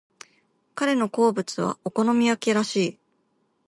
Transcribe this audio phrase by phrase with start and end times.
[0.73, 2.99] 彼の好物はお好み焼きらしい。